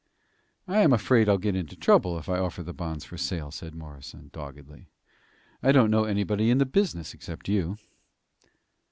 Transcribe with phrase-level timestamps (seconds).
[0.67, 3.75] "I am afraid I'll get into trouble if I offer the bonds for sale," said
[3.75, 4.89] Morrison, doggedly.
[5.61, 7.77] "I don't know anybody in the business except you."